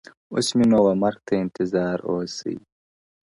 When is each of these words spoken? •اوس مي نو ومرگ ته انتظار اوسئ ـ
•اوس 0.33 0.47
مي 0.57 0.65
نو 0.71 0.77
ومرگ 0.85 1.19
ته 1.27 1.33
انتظار 1.43 1.97
اوسئ 2.11 2.55
ـ 2.59 2.61